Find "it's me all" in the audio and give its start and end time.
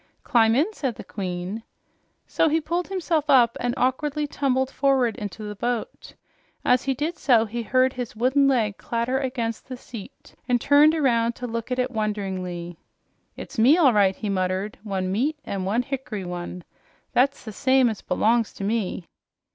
13.37-13.93